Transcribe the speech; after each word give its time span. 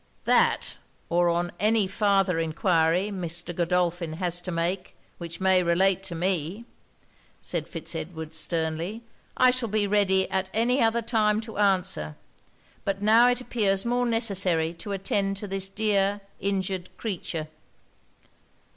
'That, 0.25 0.79
or 1.09 1.51
any 1.59 1.85
farther 1.85 2.39
enquiry 2.39 3.11
Mr. 3.11 3.55
Godolphin 3.55 4.13
has 4.13 4.41
to 4.41 4.49
make, 4.49 4.95
which 5.19 5.39
may 5.39 5.61
relate 5.61 6.01
to 6.01 6.15
me,' 6.15 6.65
said 7.43 7.67
Fitz 7.67 7.93
Edward 7.93 8.33
sternly, 8.33 9.03
'I 9.37 9.51
shall 9.51 9.69
be 9.69 9.85
ready 9.85 10.27
at 10.31 10.49
any 10.55 10.81
other 10.81 11.03
time 11.03 11.39
to 11.41 11.59
answer; 11.59 12.15
but 12.83 13.03
now 13.03 13.27
it 13.29 13.41
appears 13.41 13.85
more 13.85 14.07
necessary 14.07 14.73
to 14.73 14.91
attend 14.91 15.37
to 15.37 15.45
this 15.47 15.69
dear 15.69 16.21
injured 16.39 16.89
creature!' 16.97 17.47